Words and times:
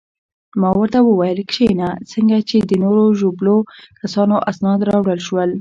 ما 0.61 0.69
ورته 0.79 0.99
وویل: 1.03 1.39
کښېنه، 1.51 1.87
څنګه 2.11 2.37
چې 2.49 2.57
د 2.61 2.71
نورو 2.83 3.03
ژوبلو 3.19 3.57
کسانو 4.01 4.35
اسناد 4.51 4.79
راوړل 4.89 5.19
شول. 5.27 5.49